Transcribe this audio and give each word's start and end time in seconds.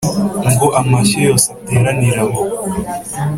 ngo 0.51 0.67
amashyo 0.79 1.17
yose 1.27 1.47
ateranire 1.65 2.19
aho 2.25 2.41